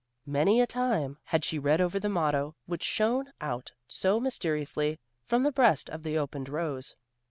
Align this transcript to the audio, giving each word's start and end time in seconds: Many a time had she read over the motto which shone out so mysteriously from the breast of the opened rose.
Many 0.25 0.59
a 0.61 0.65
time 0.65 1.19
had 1.25 1.45
she 1.45 1.59
read 1.59 1.79
over 1.79 1.99
the 1.99 2.09
motto 2.09 2.55
which 2.65 2.81
shone 2.83 3.31
out 3.39 3.71
so 3.87 4.19
mysteriously 4.19 4.99
from 5.27 5.43
the 5.43 5.51
breast 5.51 5.91
of 5.91 6.01
the 6.01 6.17
opened 6.17 6.49
rose. 6.49 6.95